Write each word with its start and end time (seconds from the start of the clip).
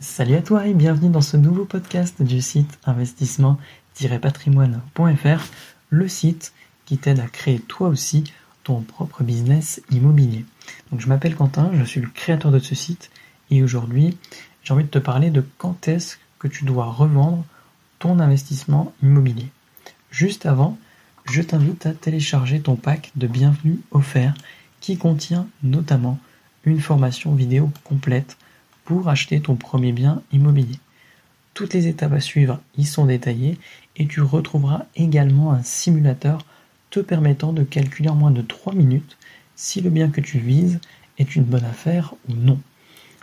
Salut 0.00 0.36
à 0.36 0.42
toi 0.42 0.68
et 0.68 0.74
bienvenue 0.74 1.10
dans 1.10 1.20
ce 1.20 1.36
nouveau 1.36 1.64
podcast 1.64 2.22
du 2.22 2.40
site 2.40 2.78
investissement-patrimoine.fr, 2.84 5.44
le 5.90 6.06
site 6.06 6.52
qui 6.86 6.98
t'aide 6.98 7.18
à 7.18 7.26
créer 7.26 7.58
toi 7.58 7.88
aussi 7.88 8.32
ton 8.62 8.82
propre 8.82 9.24
business 9.24 9.82
immobilier. 9.90 10.44
Donc 10.92 11.00
je 11.00 11.08
m'appelle 11.08 11.34
Quentin, 11.34 11.72
je 11.74 11.82
suis 11.82 12.00
le 12.00 12.06
créateur 12.06 12.52
de 12.52 12.60
ce 12.60 12.76
site 12.76 13.10
et 13.50 13.64
aujourd'hui 13.64 14.16
j'ai 14.62 14.72
envie 14.72 14.84
de 14.84 14.88
te 14.88 15.00
parler 15.00 15.30
de 15.30 15.44
quand 15.58 15.88
est-ce 15.88 16.18
que 16.38 16.46
tu 16.46 16.64
dois 16.64 16.86
revendre 16.86 17.44
ton 17.98 18.20
investissement 18.20 18.94
immobilier. 19.02 19.48
Juste 20.12 20.46
avant, 20.46 20.78
je 21.24 21.42
t'invite 21.42 21.86
à 21.86 21.92
télécharger 21.92 22.60
ton 22.60 22.76
pack 22.76 23.10
de 23.16 23.26
bienvenue 23.26 23.80
offert 23.90 24.34
qui 24.80 24.96
contient 24.96 25.48
notamment 25.64 26.20
une 26.62 26.78
formation 26.78 27.34
vidéo 27.34 27.72
complète 27.82 28.36
pour 28.88 29.08
acheter 29.10 29.40
ton 29.42 29.54
premier 29.54 29.92
bien 29.92 30.22
immobilier. 30.32 30.80
Toutes 31.52 31.74
les 31.74 31.88
étapes 31.88 32.14
à 32.14 32.20
suivre 32.20 32.58
y 32.78 32.86
sont 32.86 33.04
détaillées 33.04 33.58
et 33.96 34.06
tu 34.06 34.22
retrouveras 34.22 34.86
également 34.96 35.52
un 35.52 35.62
simulateur 35.62 36.46
te 36.88 37.00
permettant 37.00 37.52
de 37.52 37.64
calculer 37.64 38.08
en 38.08 38.14
moins 38.14 38.30
de 38.30 38.40
3 38.40 38.72
minutes 38.72 39.18
si 39.56 39.82
le 39.82 39.90
bien 39.90 40.08
que 40.08 40.22
tu 40.22 40.38
vises 40.38 40.80
est 41.18 41.36
une 41.36 41.44
bonne 41.44 41.66
affaire 41.66 42.14
ou 42.30 42.32
non. 42.32 42.58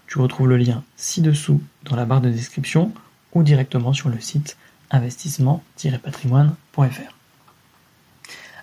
Tu 0.06 0.20
retrouves 0.20 0.50
le 0.50 0.58
lien 0.58 0.84
ci-dessous 0.98 1.64
dans 1.84 1.96
la 1.96 2.06
barre 2.06 2.22
de 2.22 2.30
description 2.30 2.92
ou 3.34 3.42
directement 3.42 3.94
sur 3.94 4.10
le 4.10 4.20
site 4.20 4.58
investissement-patrimoine.fr. 4.92 7.16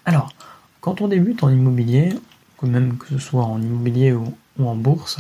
Alors, 0.05 0.33
quand 0.81 1.01
on 1.01 1.09
débute 1.09 1.43
en 1.43 1.51
immobilier, 1.51 2.11
même 2.63 2.97
que 2.97 3.09
ce 3.09 3.19
soit 3.19 3.43
en 3.43 3.61
immobilier 3.61 4.13
ou, 4.13 4.37
en 4.61 4.77
bourse, 4.77 5.19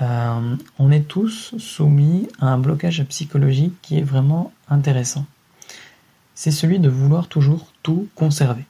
euh, 0.00 0.56
on 0.78 0.90
est 0.90 1.08
tous 1.08 1.54
soumis 1.58 2.28
à 2.40 2.46
un 2.48 2.58
blocage 2.58 3.02
psychologique 3.04 3.74
qui 3.82 3.98
est 3.98 4.02
vraiment 4.02 4.52
intéressant. 4.68 5.26
C'est 6.34 6.52
celui 6.52 6.78
de 6.78 6.88
vouloir 6.88 7.26
toujours 7.26 7.66
tout 7.82 8.08
conserver. 8.14 8.64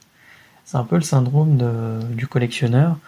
C'est 0.65 0.79
un 0.79 0.85
peu 0.85 0.97
le 0.97 1.03
syndrome 1.03 1.59
du 2.15 2.27
collectionneur. 2.27 2.99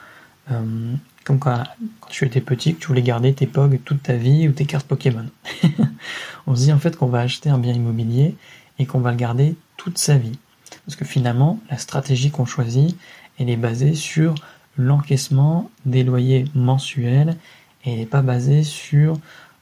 Euh, 0.50 0.94
comme 1.24 1.38
quand, 1.38 1.62
tu 2.08 2.24
étais 2.24 2.40
petit, 2.40 2.74
que 2.74 2.80
tu 2.80 2.88
voulais 2.88 3.02
garder 3.02 3.32
tes 3.32 3.46
POG 3.46 3.80
toute 3.84 4.02
ta 4.02 4.14
vie 4.14 4.48
ou 4.48 4.52
tes 4.52 4.64
cartes 4.64 4.86
Pokémon. 4.86 5.26
on 6.46 6.54
se 6.54 6.62
dit 6.62 6.72
en 6.72 6.78
fait 6.78 6.96
qu'on 6.96 7.06
va 7.06 7.20
acheter 7.20 7.50
un 7.50 7.58
bien 7.58 7.72
immobilier 7.72 8.36
et 8.78 8.86
qu'on 8.86 9.00
va 9.00 9.10
le 9.10 9.16
garder 9.16 9.56
toute 9.76 9.98
sa 9.98 10.16
vie. 10.16 10.38
Parce 10.86 10.96
que 10.96 11.04
finalement, 11.04 11.60
la 11.70 11.78
stratégie 11.78 12.30
qu'on 12.30 12.46
choisit, 12.46 12.96
elle 13.38 13.50
est 13.50 13.56
basée 13.56 13.94
sur 13.94 14.34
l'encaissement 14.76 15.70
des 15.84 16.02
loyers 16.02 16.46
mensuels 16.54 17.36
et 17.84 17.96
n'est 17.96 18.06
pas 18.06 18.22
basé 18.22 18.62
sur 18.62 19.18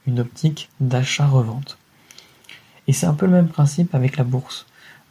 une 0.07 0.19
optique 0.19 0.69
d'achat-revente. 0.79 1.77
Et 2.87 2.93
c'est 2.93 3.05
un 3.05 3.13
peu 3.13 3.25
le 3.25 3.31
même 3.31 3.47
principe 3.47 3.93
avec 3.93 4.17
la 4.17 4.23
bourse. 4.23 4.65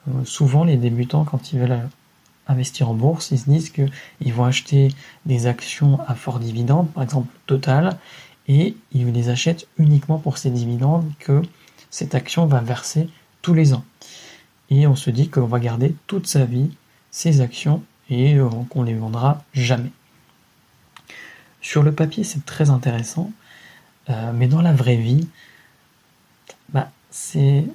Euh, 0.08 0.24
souvent, 0.24 0.64
les 0.64 0.76
débutants, 0.76 1.24
quand 1.24 1.52
ils 1.52 1.60
veulent 1.60 1.88
investir 2.48 2.88
en 2.88 2.94
bourse, 2.94 3.30
ils 3.30 3.38
se 3.38 3.48
disent 3.48 3.70
qu'ils 3.70 4.34
vont 4.34 4.44
acheter 4.44 4.88
des 5.26 5.46
actions 5.46 6.00
à 6.06 6.14
fort 6.14 6.40
dividende, 6.40 6.90
par 6.90 7.02
exemple 7.02 7.28
Total, 7.46 7.98
et 8.48 8.74
ils 8.92 9.12
les 9.12 9.28
achètent 9.28 9.68
uniquement 9.78 10.18
pour 10.18 10.38
ces 10.38 10.50
dividendes 10.50 11.10
que 11.18 11.42
cette 11.90 12.14
action 12.14 12.46
va 12.46 12.60
verser 12.60 13.08
tous 13.42 13.54
les 13.54 13.74
ans. 13.74 13.84
Et 14.70 14.86
on 14.86 14.96
se 14.96 15.10
dit 15.10 15.28
qu'on 15.28 15.46
va 15.46 15.60
garder 15.60 15.94
toute 16.06 16.26
sa 16.26 16.44
vie 16.44 16.70
ces 17.10 17.40
actions 17.40 17.82
et 18.10 18.34
euh, 18.34 18.48
qu'on 18.70 18.82
les 18.82 18.94
vendra 18.94 19.42
jamais. 19.52 19.90
Sur 21.68 21.82
le 21.82 21.92
papier, 21.92 22.24
c'est 22.24 22.46
très 22.46 22.70
intéressant, 22.70 23.30
euh, 24.08 24.32
mais 24.34 24.48
dans 24.48 24.62
la 24.62 24.72
vraie 24.72 24.96
vie, 24.96 25.28
bah, 26.70 26.90
c'est 27.10 27.66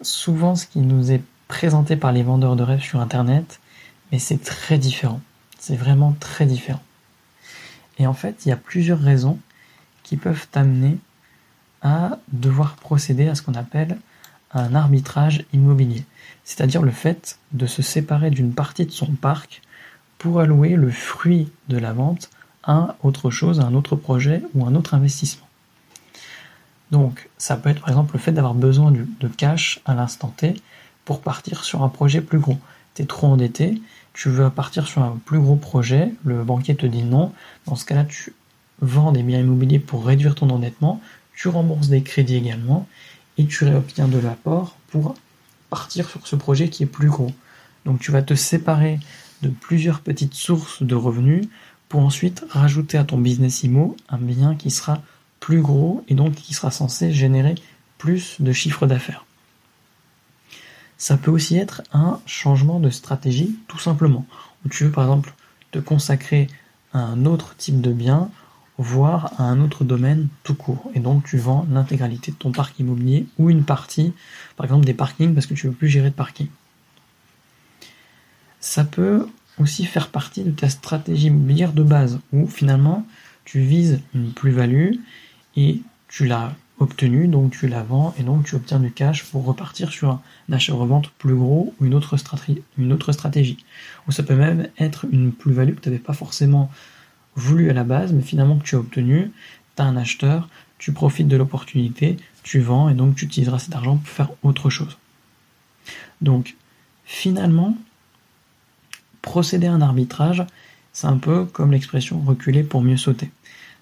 souvent 0.00 0.54
ce 0.54 0.64
qui 0.64 0.78
nous 0.78 1.10
est 1.10 1.20
présenté 1.48 1.96
par 1.96 2.12
les 2.12 2.22
vendeurs 2.22 2.54
de 2.54 2.62
rêves 2.62 2.84
sur 2.84 3.00
Internet, 3.00 3.58
mais 4.12 4.20
c'est 4.20 4.44
très 4.44 4.78
différent. 4.78 5.20
C'est 5.58 5.74
vraiment 5.74 6.14
très 6.20 6.46
différent. 6.46 6.84
Et 7.98 8.06
en 8.06 8.12
fait, 8.12 8.46
il 8.46 8.50
y 8.50 8.52
a 8.52 8.56
plusieurs 8.56 9.00
raisons 9.00 9.40
qui 10.04 10.16
peuvent 10.16 10.46
t'amener 10.52 10.98
à 11.82 12.18
devoir 12.32 12.76
procéder 12.76 13.26
à 13.26 13.34
ce 13.34 13.42
qu'on 13.42 13.54
appelle 13.54 13.98
un 14.52 14.72
arbitrage 14.76 15.44
immobilier, 15.52 16.04
c'est-à-dire 16.44 16.82
le 16.82 16.92
fait 16.92 17.40
de 17.50 17.66
se 17.66 17.82
séparer 17.82 18.30
d'une 18.30 18.54
partie 18.54 18.86
de 18.86 18.92
son 18.92 19.10
parc 19.10 19.62
pour 20.18 20.38
allouer 20.38 20.76
le 20.76 20.92
fruit 20.92 21.50
de 21.66 21.76
la 21.76 21.92
vente 21.92 22.30
à 22.62 22.96
autre 23.02 23.30
chose, 23.30 23.60
un 23.60 23.74
autre 23.74 23.96
projet 23.96 24.42
ou 24.54 24.66
un 24.66 24.74
autre 24.74 24.94
investissement. 24.94 25.46
Donc 26.90 27.28
ça 27.38 27.56
peut 27.56 27.70
être 27.70 27.80
par 27.80 27.88
exemple 27.88 28.14
le 28.14 28.20
fait 28.20 28.32
d'avoir 28.32 28.54
besoin 28.54 28.90
de 28.92 29.28
cash 29.28 29.80
à 29.86 29.94
l'instant 29.94 30.28
T 30.36 30.54
pour 31.04 31.20
partir 31.20 31.64
sur 31.64 31.82
un 31.82 31.88
projet 31.88 32.20
plus 32.20 32.38
gros. 32.38 32.58
Tu 32.94 33.02
es 33.02 33.06
trop 33.06 33.28
endetté, 33.28 33.80
tu 34.12 34.28
veux 34.28 34.50
partir 34.50 34.86
sur 34.86 35.02
un 35.02 35.18
plus 35.24 35.40
gros 35.40 35.56
projet, 35.56 36.12
le 36.24 36.44
banquier 36.44 36.76
te 36.76 36.86
dit 36.86 37.02
non, 37.02 37.32
dans 37.66 37.76
ce 37.76 37.84
cas-là 37.86 38.04
tu 38.04 38.34
vends 38.80 39.12
des 39.12 39.22
biens 39.22 39.40
immobiliers 39.40 39.78
pour 39.78 40.04
réduire 40.04 40.34
ton 40.34 40.50
endettement, 40.50 41.00
tu 41.34 41.48
rembourses 41.48 41.88
des 41.88 42.02
crédits 42.02 42.36
également 42.36 42.86
et 43.38 43.46
tu 43.46 43.64
réobtiens 43.64 44.08
de 44.08 44.18
l'apport 44.18 44.76
pour 44.88 45.14
partir 45.70 46.10
sur 46.10 46.26
ce 46.26 46.36
projet 46.36 46.68
qui 46.68 46.82
est 46.82 46.86
plus 46.86 47.08
gros. 47.08 47.32
Donc 47.86 48.00
tu 48.00 48.10
vas 48.10 48.22
te 48.22 48.34
séparer 48.34 49.00
de 49.40 49.48
plusieurs 49.48 50.00
petites 50.00 50.34
sources 50.34 50.82
de 50.82 50.94
revenus 50.94 51.48
pour 51.92 52.00
ensuite 52.00 52.42
rajouter 52.48 52.96
à 52.96 53.04
ton 53.04 53.18
business 53.18 53.64
IMO 53.64 53.98
un 54.08 54.16
bien 54.16 54.54
qui 54.54 54.70
sera 54.70 55.02
plus 55.40 55.60
gros 55.60 56.02
et 56.08 56.14
donc 56.14 56.32
qui 56.32 56.54
sera 56.54 56.70
censé 56.70 57.12
générer 57.12 57.54
plus 57.98 58.40
de 58.40 58.50
chiffre 58.50 58.86
d'affaires. 58.86 59.26
Ça 60.96 61.18
peut 61.18 61.30
aussi 61.30 61.58
être 61.58 61.82
un 61.92 62.18
changement 62.24 62.80
de 62.80 62.88
stratégie 62.88 63.58
tout 63.68 63.78
simplement, 63.78 64.24
où 64.64 64.70
tu 64.70 64.84
veux 64.84 64.90
par 64.90 65.04
exemple 65.04 65.34
te 65.70 65.80
consacrer 65.80 66.46
à 66.94 67.00
un 67.00 67.26
autre 67.26 67.56
type 67.56 67.82
de 67.82 67.92
bien, 67.92 68.30
voire 68.78 69.34
à 69.38 69.42
un 69.42 69.60
autre 69.60 69.84
domaine 69.84 70.28
tout 70.44 70.54
court. 70.54 70.90
Et 70.94 71.00
donc 71.00 71.24
tu 71.24 71.36
vends 71.36 71.66
l'intégralité 71.70 72.32
de 72.32 72.36
ton 72.38 72.52
parc 72.52 72.78
immobilier 72.78 73.26
ou 73.38 73.50
une 73.50 73.64
partie, 73.64 74.14
par 74.56 74.64
exemple 74.64 74.86
des 74.86 74.94
parkings, 74.94 75.34
parce 75.34 75.44
que 75.44 75.52
tu 75.52 75.66
veux 75.66 75.74
plus 75.74 75.88
gérer 75.90 76.08
de 76.08 76.14
parking. 76.14 76.48
Ça 78.60 78.82
peut 78.82 79.28
aussi 79.58 79.84
faire 79.84 80.08
partie 80.08 80.44
de 80.44 80.50
ta 80.50 80.68
stratégie 80.68 81.26
immobilière 81.26 81.72
de 81.72 81.82
base, 81.82 82.20
où 82.32 82.46
finalement 82.46 83.06
tu 83.44 83.60
vises 83.60 84.00
une 84.14 84.32
plus-value 84.32 84.94
et 85.56 85.80
tu 86.08 86.26
l'as 86.26 86.54
obtenue, 86.78 87.28
donc 87.28 87.52
tu 87.52 87.68
la 87.68 87.82
vends 87.82 88.14
et 88.18 88.22
donc 88.22 88.44
tu 88.44 88.54
obtiens 88.54 88.80
du 88.80 88.90
cash 88.90 89.24
pour 89.24 89.44
repartir 89.44 89.90
sur 89.90 90.10
un 90.10 90.20
achat-revente 90.52 91.10
plus 91.10 91.34
gros 91.34 91.74
ou 91.80 91.84
une 91.86 91.94
autre, 91.94 92.16
stratégie, 92.16 92.62
une. 92.78 92.92
Ou 94.08 94.12
ça 94.12 94.22
peut 94.22 94.34
même 94.34 94.68
être 94.78 95.06
une 95.10 95.32
plus-value 95.32 95.74
que 95.74 95.80
tu 95.80 95.88
n'avais 95.88 96.00
pas 96.02 96.12
forcément 96.12 96.70
voulu 97.34 97.70
à 97.70 97.72
la 97.72 97.84
base, 97.84 98.12
mais 98.12 98.22
finalement 98.22 98.56
que 98.56 98.64
tu 98.64 98.74
as 98.74 98.78
obtenu, 98.78 99.30
tu 99.76 99.82
as 99.82 99.86
un 99.86 99.96
acheteur, 99.96 100.48
tu 100.78 100.92
profites 100.92 101.28
de 101.28 101.36
l'opportunité, 101.36 102.16
tu 102.42 102.60
vends 102.60 102.88
et 102.88 102.94
donc 102.94 103.14
tu 103.14 103.24
utiliseras 103.24 103.58
cet 103.58 103.74
argent 103.74 103.96
pour 103.96 104.08
faire 104.08 104.30
autre 104.42 104.68
chose. 104.68 104.98
Donc 106.20 106.56
finalement, 107.04 107.76
procéder 109.22 109.68
à 109.68 109.72
un 109.72 109.80
arbitrage, 109.80 110.44
c'est 110.92 111.06
un 111.06 111.16
peu 111.16 111.46
comme 111.46 111.72
l'expression 111.72 112.20
reculer 112.20 112.62
pour 112.62 112.82
mieux 112.82 112.96
sauter. 112.96 113.30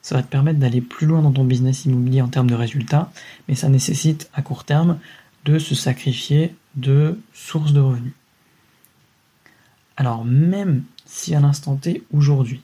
Ça 0.03 0.15
va 0.15 0.23
te 0.23 0.29
permettre 0.29 0.59
d'aller 0.59 0.81
plus 0.81 1.07
loin 1.07 1.23
dans 1.23 1.33
ton 1.33 1.45
business 1.45 1.85
immobilier 1.85 2.23
en 2.23 2.29
termes 2.29 2.49
de 2.49 2.55
résultats, 2.55 3.13
mais 3.49 3.55
ça 3.55 3.69
nécessite 3.69 4.31
à 4.33 4.43
court 4.43 4.65
terme 4.65 4.99
de 5.45 5.59
se 5.59 5.75
sacrifier 5.75 6.55
de 6.77 7.19
sources 7.33 7.73
de 7.73 7.81
revenus. 7.81 8.13
Alors 9.97 10.25
même 10.25 10.85
si 11.05 11.35
à 11.35 11.41
l'instant 11.41 11.77
T, 11.77 12.03
aujourd'hui, 12.13 12.63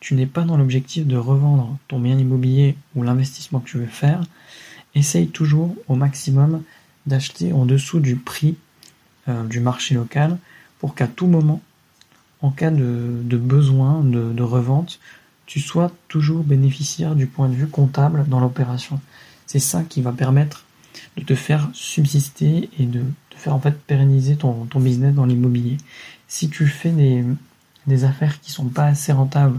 tu 0.00 0.14
n'es 0.14 0.26
pas 0.26 0.42
dans 0.42 0.56
l'objectif 0.56 1.06
de 1.06 1.16
revendre 1.16 1.78
ton 1.88 1.98
bien 1.98 2.18
immobilier 2.18 2.76
ou 2.94 3.02
l'investissement 3.02 3.60
que 3.60 3.70
tu 3.70 3.78
veux 3.78 3.86
faire, 3.86 4.22
essaye 4.94 5.28
toujours 5.28 5.74
au 5.88 5.94
maximum 5.94 6.62
d'acheter 7.06 7.52
en 7.52 7.64
dessous 7.64 8.00
du 8.00 8.16
prix 8.16 8.56
euh, 9.28 9.44
du 9.44 9.60
marché 9.60 9.94
local 9.94 10.38
pour 10.78 10.94
qu'à 10.94 11.06
tout 11.06 11.26
moment 11.26 11.62
en 12.42 12.50
cas 12.50 12.70
de, 12.70 13.36
besoin 13.36 14.02
de, 14.02 14.42
revente, 14.42 14.98
tu 15.46 15.60
sois 15.60 15.92
toujours 16.08 16.44
bénéficiaire 16.44 17.14
du 17.14 17.26
point 17.26 17.48
de 17.48 17.54
vue 17.54 17.68
comptable 17.68 18.26
dans 18.28 18.40
l'opération. 18.40 19.00
C'est 19.46 19.58
ça 19.58 19.82
qui 19.82 20.02
va 20.02 20.12
permettre 20.12 20.64
de 21.16 21.22
te 21.22 21.34
faire 21.34 21.68
subsister 21.72 22.68
et 22.78 22.84
de 22.84 23.02
te 23.30 23.36
faire 23.36 23.54
en 23.54 23.60
fait 23.60 23.78
pérenniser 23.80 24.36
ton, 24.36 24.66
business 24.76 25.14
dans 25.14 25.24
l'immobilier. 25.24 25.76
Si 26.28 26.48
tu 26.48 26.66
fais 26.66 26.90
des, 26.90 27.24
des 27.86 28.04
affaires 28.04 28.40
qui 28.40 28.50
sont 28.50 28.66
pas 28.66 28.86
assez 28.86 29.12
rentables 29.12 29.58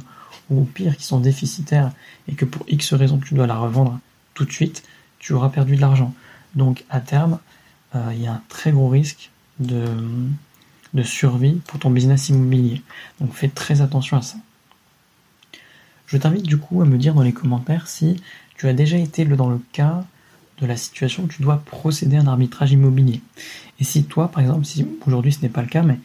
ou 0.50 0.62
au 0.62 0.66
pire 0.66 0.98
qui 0.98 1.04
sont 1.04 1.20
déficitaires 1.20 1.92
et 2.28 2.34
que 2.34 2.46
pour 2.46 2.64
X 2.68 2.94
raison 2.94 3.18
tu 3.18 3.34
dois 3.34 3.48
la 3.48 3.58
revendre 3.58 4.00
tout 4.34 4.46
de 4.46 4.52
suite, 4.52 4.84
tu 5.20 5.34
auras 5.34 5.50
perdu 5.50 5.76
de 5.76 5.82
l'argent. 5.82 6.14
Donc 6.56 6.84
à 6.90 7.00
terme, 7.00 7.40
euh, 7.96 8.12
il 8.14 8.22
y 8.22 8.28
a 8.28 8.34
un 8.34 8.42
très 8.50 8.72
gros 8.72 8.90
risque 8.90 9.32
de, 9.60 9.86
de 10.94 11.04
survie 11.04 11.62
pour 11.68 11.80
ton 11.80 11.89
business 11.89 12.30
immobilier. 12.30 12.81
Donc 13.19 13.34
fais 13.34 13.50
très 13.50 13.81
attention 13.81 14.18
à 14.18 14.22
ça. 14.22 14.38
Je 16.07 16.18
t'invite 16.18 16.45
du 16.45 16.57
coup 16.57 16.81
à 16.81 16.86
me 16.86 16.98
dire 16.98 17.13
dans 17.13 17.22
les 17.22 17.34
commentaires 17.34 17.88
si 17.88 18.22
tu 18.56 18.68
as 18.68 18.74
déjà 18.74 18.98
été 18.98 19.25
dans 19.25 19.50
le 19.50 19.60
cas 19.72 20.06
de 20.60 20.66
la 20.66 20.78
situation, 20.78 21.28
tu 21.28 21.42
dois 21.42 21.57
procéder 21.57 22.18
à 22.18 22.22
un 22.22 22.28
arbitrage 22.28 22.72
immobilier. 22.72 23.22
Et 23.80 23.84
si 23.84 24.06
toi, 24.06 24.30
par 24.30 24.42
exemple, 24.42 24.66
si 24.66 24.88
aujourd'hui 25.06 25.31
ce 25.31 25.42
n'est 25.42 25.50
pas 25.50 25.62
le 25.62 25.68
cas, 25.68 25.84
mais 25.84 26.00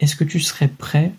est-ce 0.00 0.16
que 0.16 0.24
tu 0.24 0.40
serais 0.40 0.68
prêt 0.68 1.12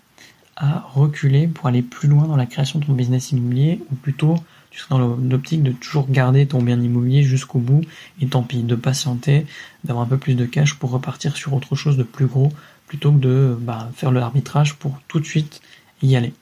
à 0.56 0.80
reculer 0.92 1.48
pour 1.48 1.66
aller 1.66 1.82
plus 1.82 2.08
loin 2.08 2.26
dans 2.26 2.36
la 2.36 2.46
création 2.46 2.78
de 2.78 2.84
ton 2.84 2.92
business 2.92 3.32
immobilier 3.32 3.80
ou 3.90 3.94
plutôt 3.94 4.36
tu 4.72 4.78
serais 4.78 4.98
dans 4.98 5.16
l'optique 5.16 5.62
de 5.62 5.72
toujours 5.72 6.08
garder 6.08 6.46
ton 6.46 6.62
bien 6.62 6.80
immobilier 6.80 7.22
jusqu'au 7.22 7.58
bout 7.58 7.82
et 8.22 8.26
tant 8.26 8.42
pis, 8.42 8.62
de 8.62 8.74
patienter, 8.74 9.46
d'avoir 9.84 10.06
un 10.06 10.08
peu 10.08 10.16
plus 10.16 10.34
de 10.34 10.46
cash 10.46 10.74
pour 10.74 10.90
repartir 10.90 11.36
sur 11.36 11.52
autre 11.52 11.76
chose 11.76 11.98
de 11.98 12.02
plus 12.02 12.26
gros 12.26 12.50
plutôt 12.86 13.12
que 13.12 13.18
de 13.18 13.56
bah, 13.60 13.90
faire 13.94 14.10
le 14.10 14.20
arbitrage 14.20 14.74
pour 14.74 14.98
tout 15.08 15.20
de 15.20 15.26
suite 15.26 15.60
y 16.00 16.16
aller. 16.16 16.32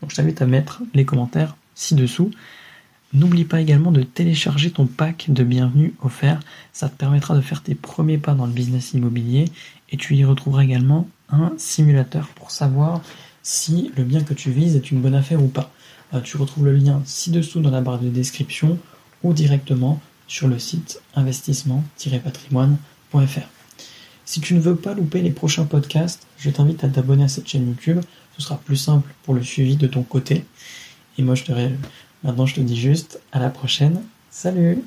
Donc 0.00 0.10
je 0.10 0.16
t'invite 0.16 0.40
à 0.40 0.46
mettre 0.46 0.82
les 0.94 1.04
commentaires 1.04 1.56
ci-dessous. 1.74 2.30
N'oublie 3.12 3.44
pas 3.44 3.60
également 3.60 3.92
de 3.92 4.02
télécharger 4.02 4.70
ton 4.70 4.86
pack 4.86 5.26
de 5.28 5.44
bienvenue 5.44 5.94
offert. 6.00 6.40
Ça 6.72 6.88
te 6.88 6.96
permettra 6.96 7.36
de 7.36 7.42
faire 7.42 7.62
tes 7.62 7.74
premiers 7.74 8.18
pas 8.18 8.32
dans 8.32 8.46
le 8.46 8.52
business 8.52 8.94
immobilier 8.94 9.46
et 9.90 9.98
tu 9.98 10.16
y 10.16 10.24
retrouveras 10.24 10.64
également 10.64 11.06
un 11.28 11.52
simulateur 11.58 12.28
pour 12.28 12.50
savoir 12.50 13.02
si 13.42 13.92
le 13.96 14.04
bien 14.04 14.22
que 14.22 14.32
tu 14.32 14.50
vises 14.50 14.76
est 14.76 14.90
une 14.90 15.02
bonne 15.02 15.14
affaire 15.14 15.42
ou 15.42 15.48
pas. 15.48 15.70
Euh, 16.14 16.20
tu 16.20 16.36
retrouves 16.36 16.64
le 16.64 16.74
lien 16.74 17.00
ci-dessous 17.04 17.60
dans 17.60 17.70
la 17.70 17.80
barre 17.80 18.00
de 18.00 18.08
description 18.08 18.76
ou 19.22 19.32
directement 19.32 20.00
sur 20.26 20.48
le 20.48 20.58
site 20.58 21.00
investissement-patrimoine.fr. 21.14 23.48
Si 24.24 24.40
tu 24.40 24.54
ne 24.54 24.60
veux 24.60 24.74
pas 24.76 24.94
louper 24.94 25.20
les 25.22 25.30
prochains 25.30 25.64
podcasts, 25.64 26.26
je 26.38 26.50
t'invite 26.50 26.82
à 26.84 26.88
t'abonner 26.88 27.24
à 27.24 27.28
cette 27.28 27.48
chaîne 27.48 27.66
YouTube. 27.66 28.00
Ce 28.36 28.42
sera 28.42 28.58
plus 28.58 28.76
simple 28.76 29.12
pour 29.24 29.34
le 29.34 29.42
suivi 29.42 29.76
de 29.76 29.88
ton 29.88 30.02
côté. 30.02 30.44
Et 31.18 31.22
moi, 31.22 31.34
je 31.34 31.42
te 31.44 31.52
Maintenant, 32.22 32.46
je 32.46 32.54
te 32.54 32.60
dis 32.60 32.78
juste 32.78 33.20
à 33.32 33.40
la 33.40 33.50
prochaine. 33.50 34.02
Salut 34.30 34.78